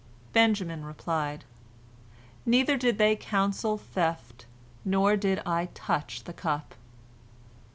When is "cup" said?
6.33-6.73